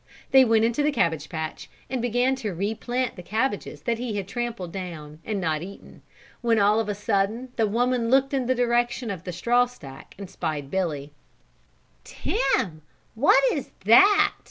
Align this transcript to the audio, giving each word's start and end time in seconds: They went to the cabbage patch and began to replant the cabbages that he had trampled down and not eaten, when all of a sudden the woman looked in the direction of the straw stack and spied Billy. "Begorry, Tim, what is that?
They 0.31 0.43
went 0.43 0.73
to 0.73 0.81
the 0.81 0.91
cabbage 0.91 1.29
patch 1.29 1.69
and 1.87 2.01
began 2.01 2.33
to 2.37 2.55
replant 2.55 3.15
the 3.15 3.21
cabbages 3.21 3.83
that 3.83 3.99
he 3.99 4.15
had 4.15 4.27
trampled 4.27 4.71
down 4.71 5.19
and 5.23 5.39
not 5.39 5.61
eaten, 5.61 6.01
when 6.41 6.57
all 6.57 6.79
of 6.79 6.89
a 6.89 6.95
sudden 6.95 7.49
the 7.55 7.67
woman 7.67 8.09
looked 8.09 8.33
in 8.33 8.47
the 8.47 8.55
direction 8.55 9.11
of 9.11 9.25
the 9.25 9.31
straw 9.31 9.67
stack 9.67 10.15
and 10.17 10.27
spied 10.27 10.71
Billy. 10.71 11.13
"Begorry, 12.03 12.41
Tim, 12.49 12.81
what 13.13 13.43
is 13.53 13.69
that? 13.85 14.33